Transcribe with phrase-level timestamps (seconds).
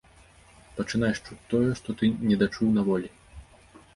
[0.77, 3.09] Пачынаеш чуць тое, што ты недачуў на волі.